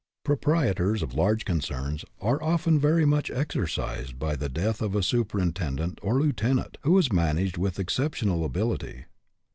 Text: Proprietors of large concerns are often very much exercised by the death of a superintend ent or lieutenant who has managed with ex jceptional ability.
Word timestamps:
Proprietors 0.25 1.03
of 1.03 1.13
large 1.13 1.45
concerns 1.45 2.03
are 2.19 2.41
often 2.41 2.79
very 2.79 3.05
much 3.05 3.29
exercised 3.29 4.17
by 4.17 4.35
the 4.35 4.49
death 4.49 4.81
of 4.81 4.95
a 4.95 5.03
superintend 5.03 5.79
ent 5.79 5.99
or 6.01 6.19
lieutenant 6.19 6.79
who 6.81 6.95
has 6.95 7.13
managed 7.13 7.59
with 7.59 7.79
ex 7.79 7.95
jceptional 7.99 8.43
ability. 8.43 9.05